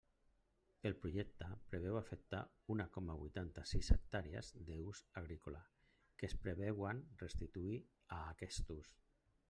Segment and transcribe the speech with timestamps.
[0.89, 2.39] El Projecte preveu afectar
[2.75, 5.61] una coma vuitanta-sis hectàrees d'ús agrícola,
[6.21, 7.77] que es preveuen restituir
[8.21, 8.95] a aquest ús.